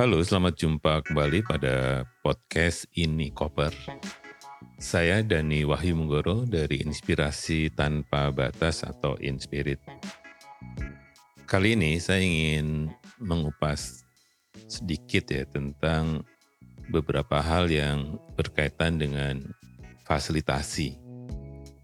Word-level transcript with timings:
Halo, 0.00 0.16
selamat 0.24 0.56
jumpa 0.56 1.04
kembali 1.04 1.44
pada 1.44 2.08
podcast 2.24 2.88
Ini 2.96 3.36
Koper. 3.36 3.68
Saya 4.80 5.20
Dani 5.20 5.60
Wahyu 5.68 5.92
Munggoro 5.92 6.48
dari 6.48 6.80
Inspirasi 6.80 7.68
Tanpa 7.68 8.32
Batas 8.32 8.80
atau 8.80 9.20
Inspirit. 9.20 9.76
Kali 11.44 11.76
ini 11.76 12.00
saya 12.00 12.24
ingin 12.24 12.88
mengupas 13.20 14.08
sedikit 14.72 15.28
ya 15.28 15.44
tentang 15.44 16.24
beberapa 16.88 17.44
hal 17.44 17.68
yang 17.68 18.16
berkaitan 18.40 18.96
dengan 18.96 19.52
fasilitasi. 20.08 20.96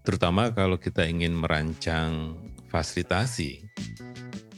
Terutama 0.01 0.49
kalau 0.57 0.81
kita 0.81 1.05
ingin 1.05 1.37
merancang 1.37 2.33
fasilitasi, 2.73 3.61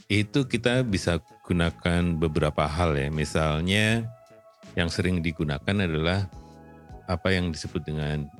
itu 0.08 0.48
kita 0.48 0.80
bisa 0.80 1.20
gunakan 1.50 2.14
beberapa 2.14 2.70
hal 2.70 2.94
ya. 2.94 3.10
Misalnya 3.10 4.06
yang 4.78 4.86
sering 4.86 5.18
digunakan 5.18 5.74
adalah 5.82 6.30
apa 7.10 7.34
yang 7.34 7.50
disebut 7.50 7.82
dengan 7.82 8.30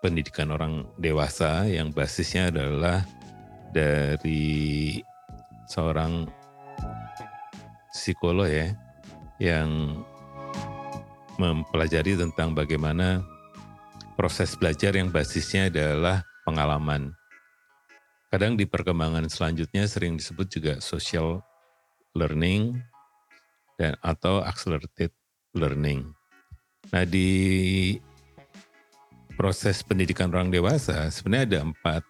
pendidikan 0.00 0.48
orang 0.48 0.88
dewasa 0.96 1.68
yang 1.68 1.92
basisnya 1.92 2.48
adalah 2.48 3.04
dari 3.76 4.96
seorang 5.68 6.24
psikolog 7.92 8.48
ya 8.48 8.72
yang 9.36 10.00
mempelajari 11.36 12.16
tentang 12.16 12.56
bagaimana 12.56 13.20
proses 14.16 14.56
belajar 14.56 14.96
yang 14.96 15.12
basisnya 15.12 15.68
adalah 15.68 16.24
pengalaman. 16.48 17.12
Kadang 18.32 18.56
di 18.56 18.64
perkembangan 18.64 19.28
selanjutnya 19.28 19.84
sering 19.84 20.16
disebut 20.16 20.46
juga 20.48 20.72
social 20.80 21.44
learning 22.14 22.78
dan 23.80 23.96
atau 24.04 24.44
accelerated 24.44 25.14
learning. 25.56 26.10
Nah 26.90 27.04
di 27.06 27.96
proses 29.38 29.80
pendidikan 29.80 30.28
orang 30.28 30.52
dewasa 30.52 31.08
sebenarnya 31.08 31.46
ada 31.46 31.60
empat 31.64 32.02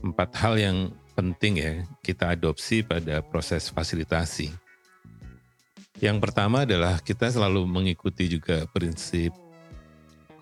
empat 0.00 0.30
hal 0.40 0.54
yang 0.56 0.78
penting 1.12 1.60
ya 1.60 1.72
kita 2.00 2.32
adopsi 2.32 2.80
pada 2.80 3.20
proses 3.20 3.68
fasilitasi. 3.68 4.48
Yang 6.02 6.18
pertama 6.18 6.66
adalah 6.66 6.98
kita 6.98 7.30
selalu 7.30 7.62
mengikuti 7.68 8.26
juga 8.26 8.66
prinsip 8.74 9.30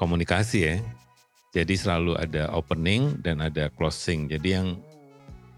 komunikasi 0.00 0.58
ya. 0.64 0.76
Jadi 1.50 1.74
selalu 1.74 2.16
ada 2.16 2.48
opening 2.54 3.18
dan 3.20 3.42
ada 3.42 3.68
closing. 3.74 4.30
Jadi 4.30 4.48
yang 4.56 4.78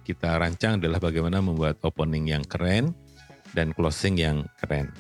kita 0.02 0.38
rancang 0.38 0.82
adalah 0.82 0.98
bagaimana 0.98 1.38
membuat 1.38 1.78
opening 1.86 2.34
yang 2.34 2.44
keren 2.46 2.94
dan 3.54 3.70
closing 3.72 4.18
yang 4.18 4.44
keren. 4.58 4.90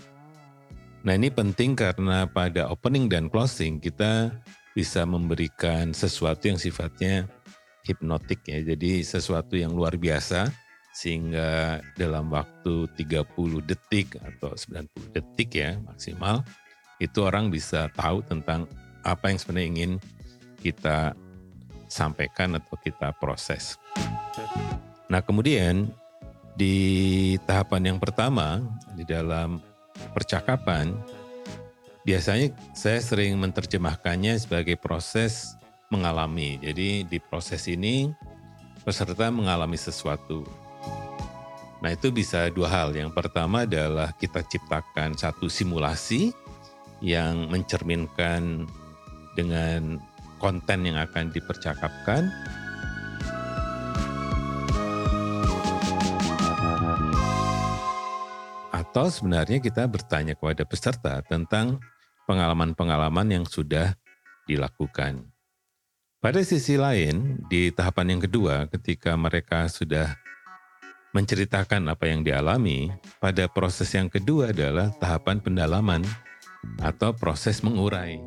Nah 1.02 1.18
ini 1.18 1.34
penting 1.34 1.74
karena 1.74 2.30
pada 2.30 2.70
opening 2.70 3.10
dan 3.10 3.26
closing 3.26 3.82
kita 3.82 4.30
bisa 4.72 5.02
memberikan 5.04 5.90
sesuatu 5.90 6.48
yang 6.48 6.56
sifatnya 6.56 7.26
hipnotik 7.82 8.46
ya. 8.46 8.62
Jadi 8.62 9.02
sesuatu 9.02 9.58
yang 9.58 9.74
luar 9.74 9.98
biasa 9.98 10.48
sehingga 10.92 11.80
dalam 11.96 12.30
waktu 12.30 12.86
30 12.94 13.64
detik 13.64 14.20
atau 14.20 14.52
90 14.54 15.16
detik 15.16 15.50
ya 15.56 15.80
maksimal 15.80 16.44
itu 17.00 17.18
orang 17.24 17.48
bisa 17.48 17.88
tahu 17.96 18.20
tentang 18.22 18.68
apa 19.02 19.32
yang 19.32 19.38
sebenarnya 19.40 19.68
ingin 19.72 19.92
kita 20.62 21.16
sampaikan 21.90 22.54
atau 22.54 22.78
kita 22.78 23.10
proses. 23.18 23.80
Nah 25.12 25.20
kemudian 25.20 25.92
di 26.56 27.36
tahapan 27.44 27.92
yang 27.92 27.98
pertama 28.00 28.64
di 28.96 29.04
dalam 29.04 29.60
percakapan 30.16 30.96
biasanya 32.08 32.48
saya 32.72 32.96
sering 33.04 33.36
menerjemahkannya 33.36 34.40
sebagai 34.40 34.80
proses 34.80 35.52
mengalami. 35.92 36.56
Jadi 36.64 37.04
di 37.04 37.20
proses 37.20 37.68
ini 37.68 38.08
peserta 38.88 39.28
mengalami 39.28 39.76
sesuatu. 39.76 40.48
Nah 41.84 41.92
itu 41.92 42.08
bisa 42.08 42.48
dua 42.48 42.72
hal. 42.72 42.96
Yang 42.96 43.12
pertama 43.12 43.68
adalah 43.68 44.16
kita 44.16 44.40
ciptakan 44.40 45.12
satu 45.12 45.44
simulasi 45.52 46.32
yang 47.04 47.52
mencerminkan 47.52 48.64
dengan 49.36 50.00
konten 50.40 50.88
yang 50.88 50.96
akan 50.96 51.28
dipercakapkan 51.28 52.32
Atau 58.92 59.08
sebenarnya 59.08 59.56
kita 59.56 59.88
bertanya 59.88 60.36
kepada 60.36 60.68
peserta 60.68 61.24
tentang 61.24 61.80
pengalaman-pengalaman 62.28 63.40
yang 63.40 63.48
sudah 63.48 63.96
dilakukan. 64.44 65.32
Pada 66.20 66.44
sisi 66.44 66.76
lain, 66.76 67.40
di 67.48 67.72
tahapan 67.72 68.12
yang 68.12 68.28
kedua, 68.28 68.68
ketika 68.68 69.16
mereka 69.16 69.64
sudah 69.72 70.12
menceritakan 71.16 71.88
apa 71.88 72.04
yang 72.04 72.20
dialami, 72.20 72.92
pada 73.16 73.48
proses 73.48 73.88
yang 73.96 74.12
kedua 74.12 74.52
adalah 74.52 74.92
tahapan 75.00 75.40
pendalaman 75.40 76.04
atau 76.84 77.16
proses 77.16 77.64
mengurai. 77.64 78.20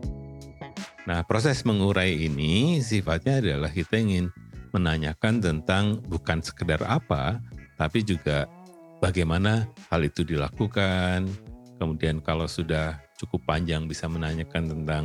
Nah, 1.05 1.21
proses 1.29 1.61
mengurai 1.61 2.25
ini 2.25 2.81
sifatnya 2.81 3.37
adalah 3.37 3.69
kita 3.69 4.01
ingin 4.01 4.33
menanyakan 4.73 5.45
tentang 5.45 6.01
bukan 6.09 6.41
sekedar 6.41 6.81
apa, 6.89 7.37
tapi 7.77 8.01
juga 8.01 8.49
bagaimana 8.99 9.67
hal 9.91 10.01
itu 10.03 10.23
dilakukan. 10.23 11.27
Kemudian 11.75 12.23
kalau 12.23 12.47
sudah 12.47 12.99
cukup 13.19 13.43
panjang 13.43 13.87
bisa 13.87 14.07
menanyakan 14.07 14.71
tentang 14.71 15.03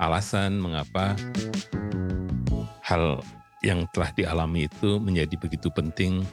alasan 0.00 0.56
mengapa 0.60 1.16
hal 2.84 3.20
yang 3.60 3.84
telah 3.92 4.10
dialami 4.16 4.68
itu 4.68 4.96
menjadi 5.00 5.36
begitu 5.36 5.68
penting 5.72 6.24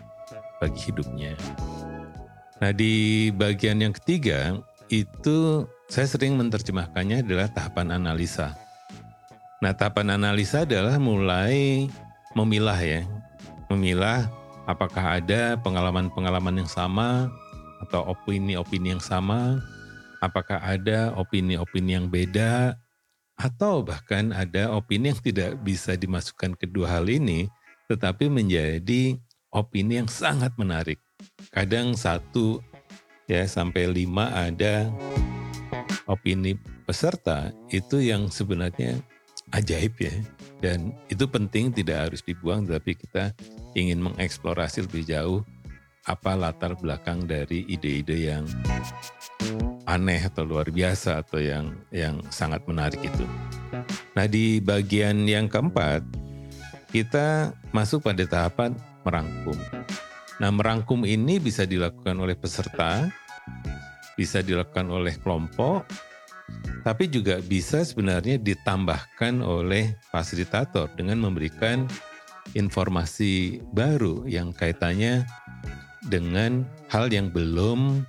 bagi 0.63 0.79
hidupnya. 0.91 1.35
Nah 2.57 2.71
di 2.73 3.27
bagian 3.35 3.83
yang 3.83 3.93
ketiga 3.93 4.57
itu 4.89 5.67
saya 5.91 6.07
sering 6.07 6.39
menerjemahkannya 6.39 7.21
adalah 7.21 7.47
tahapan 7.51 7.99
analisa. 7.99 8.55
Nah 9.59 9.75
tahapan 9.75 10.15
analisa 10.17 10.63
adalah 10.63 10.97
mulai 10.97 11.87
memilah 12.33 12.79
ya, 12.79 13.01
memilah 13.69 14.25
apakah 14.67 15.17
ada 15.17 15.55
pengalaman-pengalaman 15.63 16.61
yang 16.61 16.69
sama 16.69 17.31
atau 17.87 18.03
opini-opini 18.11 18.93
yang 18.93 19.01
sama, 19.01 19.63
apakah 20.19 20.59
ada 20.59 21.15
opini-opini 21.15 21.95
yang 21.95 22.11
beda, 22.11 22.75
atau 23.37 23.85
bahkan 23.85 24.33
ada 24.33 24.73
opini 24.73 25.13
yang 25.13 25.21
tidak 25.21 25.51
bisa 25.61 25.93
dimasukkan 25.95 26.57
kedua 26.57 26.99
hal 26.99 27.07
ini, 27.07 27.47
tetapi 27.87 28.27
menjadi 28.27 29.15
opini 29.53 30.03
yang 30.03 30.09
sangat 30.09 30.51
menarik. 30.59 30.99
Kadang 31.53 31.95
satu 31.95 32.59
ya 33.29 33.45
sampai 33.45 33.87
lima 33.87 34.33
ada 34.33 34.89
opini 36.09 36.57
peserta 36.83 37.53
itu 37.69 38.01
yang 38.01 38.27
sebenarnya 38.27 38.97
ajaib 39.53 39.93
ya. 40.01 40.13
Dan 40.57 40.97
itu 41.13 41.29
penting 41.29 41.69
tidak 41.69 42.09
harus 42.09 42.25
dibuang 42.25 42.65
tapi 42.65 42.97
kita 42.97 43.37
ingin 43.77 44.01
mengeksplorasi 44.01 44.89
lebih 44.89 45.05
jauh 45.05 45.39
apa 46.09 46.33
latar 46.33 46.73
belakang 46.79 47.29
dari 47.29 47.67
ide-ide 47.69 48.33
yang 48.33 48.43
aneh 49.85 50.23
atau 50.23 50.47
luar 50.47 50.71
biasa 50.71 51.21
atau 51.21 51.37
yang 51.37 51.75
yang 51.93 52.17
sangat 52.33 52.63
menarik 52.65 52.99
itu. 53.03 53.27
Nah, 54.17 54.25
di 54.25 54.57
bagian 54.57 55.29
yang 55.29 55.45
keempat 55.45 56.01
kita 56.89 57.53
masuk 57.75 58.07
pada 58.07 58.23
tahapan 58.25 58.73
merangkum. 59.05 59.59
Nah, 60.39 60.49
merangkum 60.49 61.03
ini 61.03 61.37
bisa 61.37 61.67
dilakukan 61.67 62.15
oleh 62.17 62.39
peserta, 62.39 63.11
bisa 64.15 64.39
dilakukan 64.39 64.87
oleh 64.87 65.13
kelompok, 65.19 65.83
tapi 66.87 67.11
juga 67.11 67.43
bisa 67.43 67.83
sebenarnya 67.83 68.39
ditambahkan 68.39 69.43
oleh 69.43 69.91
fasilitator 70.07 70.87
dengan 70.95 71.19
memberikan 71.19 71.83
informasi 72.55 73.59
baru 73.75 74.23
yang 74.29 74.55
kaitannya 74.55 75.27
dengan 76.07 76.63
hal 76.87 77.11
yang 77.11 77.33
belum 77.33 78.05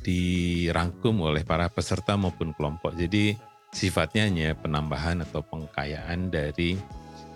dirangkum 0.00 1.20
oleh 1.20 1.44
para 1.44 1.68
peserta 1.68 2.16
maupun 2.16 2.52
kelompok. 2.56 2.96
Jadi 2.96 3.36
sifatnya 3.72 4.26
hanya 4.26 4.48
penambahan 4.56 5.22
atau 5.24 5.44
pengkayaan 5.44 6.32
dari 6.32 6.76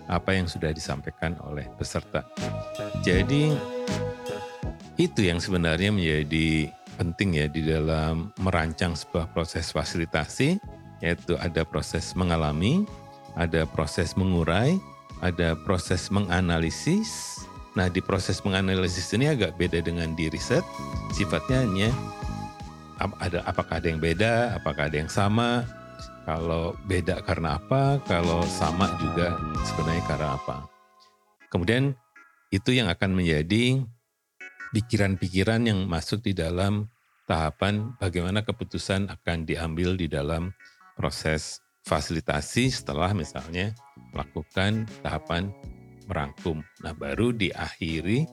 apa 0.05 0.37
yang 0.37 0.45
sudah 0.45 0.69
disampaikan 0.69 1.33
oleh 1.41 1.65
peserta. 1.77 2.25
Jadi 3.01 3.53
itu 5.01 5.21
yang 5.25 5.41
sebenarnya 5.41 5.89
menjadi 5.89 6.69
penting 6.95 7.35
ya 7.35 7.47
di 7.51 7.61
dalam 7.65 8.31
merancang 8.39 8.95
sebuah 8.95 9.33
proses 9.35 9.73
fasilitasi, 9.73 10.61
yaitu 11.03 11.35
ada 11.41 11.67
proses 11.67 12.15
mengalami, 12.15 12.87
ada 13.35 13.67
proses 13.67 14.15
mengurai, 14.15 14.79
ada 15.21 15.55
proses 15.55 16.11
menganalisis. 16.11 17.43
Nah 17.75 17.91
di 17.91 17.99
proses 17.99 18.39
menganalisis 18.43 19.11
ini 19.11 19.31
agak 19.31 19.59
beda 19.59 19.83
dengan 19.83 20.15
di 20.15 20.31
riset, 20.31 20.63
sifatnya 21.11 21.63
hanya 21.67 21.89
ada 23.19 23.43
apakah 23.43 23.83
ada 23.83 23.87
yang 23.91 23.99
beda, 23.99 24.55
apakah 24.55 24.87
ada 24.87 24.97
yang 25.03 25.11
sama, 25.11 25.67
kalau 26.23 26.73
beda 26.87 27.19
karena 27.27 27.59
apa, 27.59 27.99
kalau 28.07 28.41
sama 28.47 28.89
juga 28.97 29.35
sebenarnya 29.67 30.03
karena 30.07 30.29
apa. 30.39 30.57
Kemudian 31.51 31.93
itu 32.49 32.71
yang 32.71 32.87
akan 32.87 33.11
menjadi 33.11 33.83
pikiran-pikiran 34.71 35.67
yang 35.67 35.83
masuk 35.87 36.23
di 36.23 36.31
dalam 36.31 36.87
tahapan 37.27 37.93
bagaimana 37.99 38.41
keputusan 38.41 39.11
akan 39.11 39.43
diambil 39.43 39.97
di 39.99 40.07
dalam 40.07 40.55
proses 40.95 41.59
fasilitasi 41.85 42.73
setelah 42.73 43.13
misalnya 43.13 43.75
melakukan 44.15 44.87
tahapan 45.03 45.51
merangkum. 46.07 46.63
Nah, 46.81 46.95
baru 46.95 47.35
diakhiri 47.35 48.23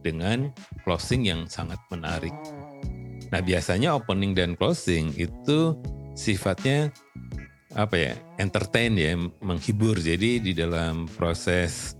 dengan 0.00 0.54
closing 0.86 1.26
yang 1.26 1.50
sangat 1.50 1.80
menarik. 1.90 2.32
Nah, 3.34 3.42
biasanya 3.42 3.98
opening 3.98 4.32
dan 4.32 4.54
closing 4.54 5.10
itu 5.18 5.74
sifatnya 6.14 6.94
apa 7.74 7.96
ya? 7.98 8.14
entertain 8.38 8.94
ya, 8.94 9.18
menghibur. 9.42 9.98
Jadi 9.98 10.38
di 10.38 10.52
dalam 10.54 11.10
proses 11.10 11.98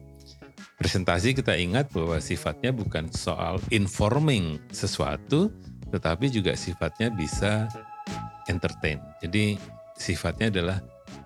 presentasi 0.78 1.34
kita 1.34 1.54
ingat 1.54 1.90
bahwa 1.90 2.18
sifatnya 2.18 2.70
bukan 2.74 3.10
soal 3.10 3.58
informing 3.74 4.62
sesuatu, 4.70 5.50
tetapi 5.90 6.30
juga 6.30 6.54
sifatnya 6.54 7.10
bisa 7.10 7.66
entertain. 8.50 8.98
Jadi 9.22 9.58
sifatnya 9.98 10.50
adalah 10.50 10.78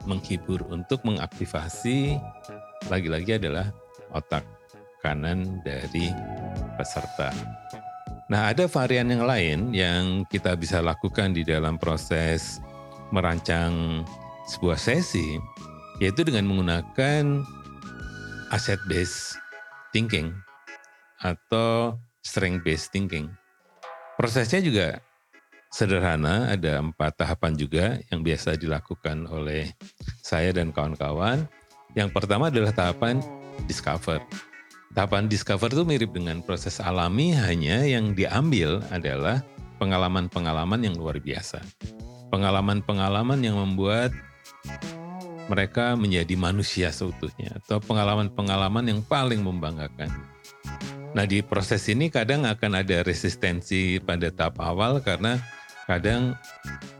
menghibur 0.05 0.62
untuk 0.69 1.03
mengaktifasi 1.03 2.21
lagi-lagi 2.87 3.41
adalah 3.41 3.73
otak 4.15 4.47
kanan 5.03 5.62
dari 5.62 6.11
peserta. 6.77 7.31
Nah, 8.29 8.53
ada 8.53 8.69
varian 8.69 9.09
yang 9.09 9.25
lain 9.25 9.59
yang 9.73 10.05
kita 10.29 10.53
bisa 10.53 10.85
lakukan 10.85 11.33
di 11.33 11.49
dalam 11.49 11.81
proses 11.81 12.61
merancang 13.09 14.05
sebuah 14.53 14.77
sesi, 14.77 15.41
yaitu 15.97 16.29
dengan 16.29 16.44
menggunakan 16.44 17.41
asset 18.53 18.81
based 18.85 19.41
thinking 19.97 20.33
atau 21.25 21.97
strength 22.21 22.65
based 22.69 22.93
thinking. 22.93 23.33
Prosesnya 24.21 24.61
juga 24.61 25.01
sederhana, 25.69 26.49
ada 26.53 26.81
empat 26.81 27.20
tahapan 27.20 27.53
juga 27.56 28.00
yang 28.09 28.25
biasa 28.25 28.56
dilakukan 28.56 29.29
oleh 29.29 29.73
saya 30.25 30.53
dan 30.53 30.73
kawan-kawan. 30.73 31.44
Yang 31.97 32.11
pertama 32.12 32.49
adalah 32.53 32.73
tahapan 32.73 33.20
discover. 33.69 34.20
Tahapan 34.97 35.29
discover 35.29 35.69
itu 35.69 35.85
mirip 35.85 36.11
dengan 36.17 36.41
proses 36.41 36.81
alami, 36.81 37.37
hanya 37.37 37.85
yang 37.85 38.17
diambil 38.17 38.81
adalah 38.88 39.44
pengalaman-pengalaman 39.76 40.81
yang 40.85 40.97
luar 40.97 41.20
biasa. 41.20 41.61
Pengalaman-pengalaman 42.32 43.41
yang 43.41 43.56
membuat 43.56 44.12
mereka 45.49 45.97
menjadi 45.97 46.37
manusia 46.37 46.88
seutuhnya, 46.93 47.56
atau 47.65 47.81
pengalaman-pengalaman 47.81 48.85
yang 48.85 49.00
paling 49.00 49.41
membanggakan. 49.41 50.12
Nah 51.17 51.25
di 51.25 51.41
proses 51.41 51.88
ini 51.88 52.12
kadang 52.12 52.44
akan 52.44 52.85
ada 52.85 53.00
resistensi 53.00 53.97
pada 53.97 54.29
tahap 54.29 54.61
awal 54.61 55.00
karena 55.00 55.41
kadang 55.88 56.37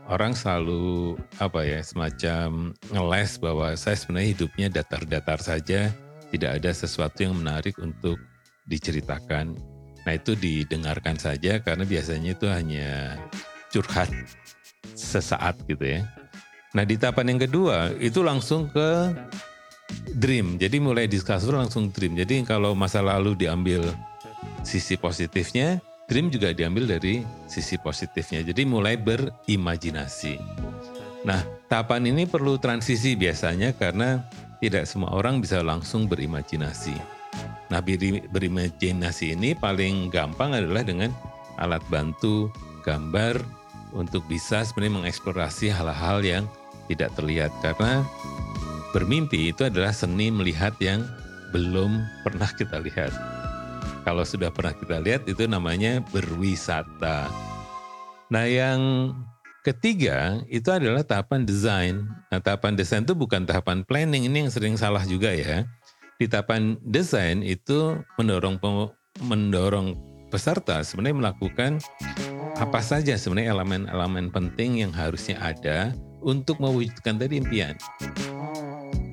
orang 0.09 0.33
selalu 0.33 1.13
apa 1.37 1.61
ya 1.61 1.79
semacam 1.85 2.73
ngeles 2.89 3.37
bahwa 3.37 3.69
saya 3.77 3.93
sebenarnya 3.93 4.29
hidupnya 4.33 4.67
datar-datar 4.81 5.37
saja, 5.37 5.93
tidak 6.33 6.51
ada 6.57 6.71
sesuatu 6.73 7.21
yang 7.21 7.37
menarik 7.37 7.77
untuk 7.77 8.17
diceritakan. 8.65 9.53
Nah 10.09 10.13
itu 10.17 10.33
didengarkan 10.33 11.21
saja 11.21 11.61
karena 11.61 11.85
biasanya 11.85 12.33
itu 12.33 12.49
hanya 12.49 13.21
curhat 13.69 14.09
sesaat 14.97 15.61
gitu 15.69 15.85
ya. 15.85 16.01
Nah 16.73 16.81
di 16.81 16.97
tahapan 16.97 17.37
yang 17.37 17.41
kedua 17.45 17.93
itu 18.01 18.25
langsung 18.25 18.73
ke 18.73 19.13
dream. 20.17 20.57
Jadi 20.57 20.81
mulai 20.81 21.05
diskusur 21.05 21.53
langsung 21.57 21.93
dream. 21.93 22.17
Jadi 22.17 22.41
kalau 22.41 22.73
masa 22.73 23.05
lalu 23.05 23.37
diambil 23.37 23.85
sisi 24.65 24.97
positifnya, 24.97 25.81
dream 26.09 26.33
juga 26.33 26.51
diambil 26.51 26.89
dari 26.89 27.21
sisi 27.45 27.77
positifnya. 27.77 28.41
Jadi 28.41 28.65
mulai 28.65 28.97
berimajinasi. 28.97 30.41
Nah 31.23 31.45
tahapan 31.69 32.09
ini 32.09 32.25
perlu 32.25 32.57
transisi 32.57 33.13
biasanya 33.13 33.77
karena 33.77 34.25
tidak 34.59 34.89
semua 34.89 35.15
orang 35.15 35.39
bisa 35.39 35.63
langsung 35.63 36.09
berimajinasi. 36.09 37.19
Nah, 37.69 37.79
berimajinasi 38.33 39.37
ini 39.37 39.53
paling 39.53 40.09
gampang 40.09 40.57
adalah 40.57 40.81
dengan 40.81 41.13
alat 41.61 41.81
bantu 41.87 42.49
gambar 42.81 43.37
untuk 43.93 44.25
bisa 44.25 44.65
sebenarnya 44.65 45.05
mengeksplorasi 45.05 45.69
hal-hal 45.69 46.19
yang 46.25 46.43
tidak 46.89 47.13
terlihat 47.13 47.53
karena 47.61 48.01
bermimpi 48.89 49.53
itu 49.53 49.69
adalah 49.69 49.93
seni 49.93 50.33
melihat 50.33 50.73
yang 50.81 51.05
belum 51.53 52.01
pernah 52.25 52.49
kita 52.57 52.81
lihat. 52.81 53.38
Kalau 54.09 54.25
sudah 54.25 54.49
pernah 54.49 54.73
kita 54.73 54.97
lihat 55.05 55.29
itu 55.29 55.45
namanya 55.45 56.01
berwisata. 56.09 57.29
Nah, 58.33 58.45
yang 58.49 59.13
Ketiga, 59.59 60.39
itu 60.47 60.71
adalah 60.71 61.03
tahapan 61.03 61.43
desain. 61.43 62.07
Nah, 62.31 62.39
tahapan 62.39 62.79
desain 62.79 63.03
itu 63.03 63.11
bukan 63.11 63.43
tahapan 63.43 63.83
planning, 63.83 64.23
ini 64.23 64.47
yang 64.47 64.51
sering 64.55 64.79
salah 64.79 65.03
juga 65.03 65.35
ya. 65.35 65.67
Di 66.15 66.31
tahapan 66.31 66.79
desain 66.79 67.43
itu 67.43 67.99
mendorong 68.15 68.55
mendorong 69.19 69.99
peserta 70.31 70.79
sebenarnya 70.79 71.17
melakukan 71.27 71.71
apa 72.55 72.79
saja 72.79 73.19
sebenarnya 73.19 73.51
elemen-elemen 73.51 74.31
penting 74.31 74.79
yang 74.79 74.95
harusnya 74.95 75.35
ada 75.43 75.91
untuk 76.23 76.63
mewujudkan 76.63 77.19
tadi 77.19 77.43
impian. 77.43 77.75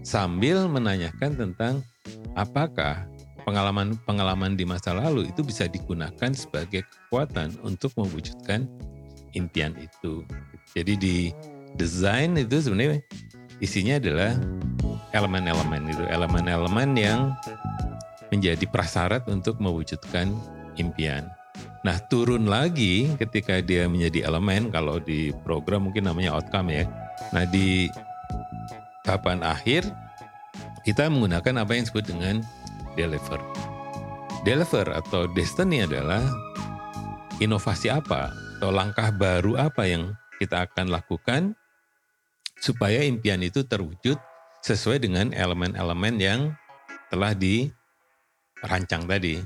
Sambil 0.06 0.70
menanyakan 0.70 1.34
tentang 1.34 1.82
apakah 2.38 3.10
pengalaman-pengalaman 3.46 4.58
di 4.58 4.66
masa 4.66 4.90
lalu 4.90 5.30
itu 5.30 5.46
bisa 5.46 5.70
digunakan 5.70 6.34
sebagai 6.34 6.82
kekuatan 6.82 7.54
untuk 7.62 7.94
mewujudkan 7.94 8.66
impian 9.38 9.72
itu. 9.78 10.26
Jadi 10.74 10.92
di 10.98 11.16
desain 11.78 12.34
itu 12.34 12.58
sebenarnya 12.58 12.98
isinya 13.62 14.02
adalah 14.02 14.34
elemen-elemen 15.14 15.82
itu, 15.86 16.04
elemen-elemen 16.10 16.90
yang 16.98 17.20
menjadi 18.34 18.66
prasyarat 18.66 19.22
untuk 19.30 19.62
mewujudkan 19.62 20.34
impian. 20.74 21.30
Nah, 21.86 22.02
turun 22.10 22.50
lagi 22.50 23.14
ketika 23.14 23.62
dia 23.62 23.86
menjadi 23.86 24.26
elemen, 24.26 24.74
kalau 24.74 24.98
di 24.98 25.30
program 25.46 25.86
mungkin 25.86 26.10
namanya 26.10 26.34
outcome 26.34 26.74
ya. 26.74 26.84
Nah, 27.30 27.46
di 27.46 27.86
tahapan 29.06 29.46
akhir, 29.46 29.86
kita 30.82 31.06
menggunakan 31.06 31.62
apa 31.62 31.78
yang 31.78 31.86
disebut 31.86 32.04
dengan 32.10 32.34
deliver. 32.96 33.38
Deliver 34.42 34.86
atau 34.90 35.28
destiny 35.30 35.84
adalah 35.84 36.24
inovasi 37.38 37.92
apa 37.92 38.32
atau 38.56 38.72
langkah 38.72 39.12
baru 39.12 39.60
apa 39.60 39.84
yang 39.84 40.16
kita 40.40 40.64
akan 40.64 40.88
lakukan 40.88 41.52
supaya 42.56 43.04
impian 43.04 43.44
itu 43.44 43.64
terwujud 43.68 44.16
sesuai 44.64 45.04
dengan 45.04 45.30
elemen-elemen 45.36 46.14
yang 46.16 46.40
telah 47.12 47.36
dirancang 47.36 49.04
tadi. 49.04 49.44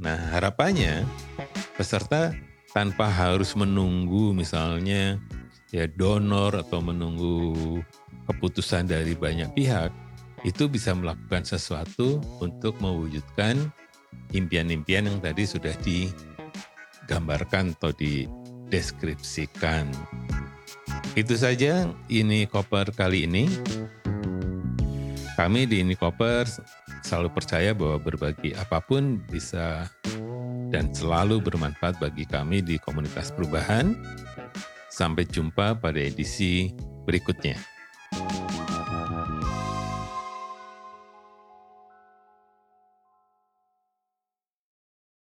Nah, 0.00 0.18
harapannya 0.34 1.06
peserta 1.78 2.34
tanpa 2.74 3.06
harus 3.06 3.54
menunggu 3.54 4.34
misalnya 4.34 5.20
ya 5.70 5.86
donor 5.86 6.66
atau 6.66 6.82
menunggu 6.82 7.78
keputusan 8.26 8.90
dari 8.90 9.14
banyak 9.14 9.52
pihak, 9.54 9.94
itu 10.46 10.70
bisa 10.70 10.94
melakukan 10.94 11.42
sesuatu 11.42 12.22
untuk 12.38 12.78
mewujudkan 12.78 13.58
impian-impian 14.30 15.10
yang 15.10 15.18
tadi 15.18 15.42
sudah 15.42 15.74
digambarkan 15.82 17.74
atau 17.74 17.90
di 17.90 18.30
deskripsikan. 18.70 19.90
Itu 21.18 21.34
saja 21.34 21.90
ini 22.06 22.46
koper 22.46 22.94
kali 22.94 23.26
ini. 23.26 23.50
Kami 25.34 25.66
di 25.66 25.82
ini 25.82 25.98
koper 25.98 26.46
selalu 27.02 27.28
percaya 27.34 27.74
bahwa 27.74 27.98
berbagi 27.98 28.54
apa 28.54 28.78
pun 28.78 29.18
bisa 29.26 29.90
dan 30.70 30.94
selalu 30.94 31.42
bermanfaat 31.42 31.98
bagi 31.98 32.22
kami 32.22 32.62
di 32.62 32.78
komunitas 32.78 33.34
perubahan. 33.34 33.98
Sampai 34.94 35.28
jumpa 35.28 35.76
pada 35.76 36.00
edisi 36.00 36.72
berikutnya. 37.04 37.75